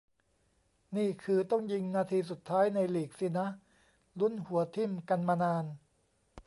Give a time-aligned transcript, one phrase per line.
[0.97, 3.47] นี่คือ ต้องยิงนาทีสุดท้ายในลีกสินะ
[4.19, 5.65] ลุ้นหัวทิ่มกันมานาน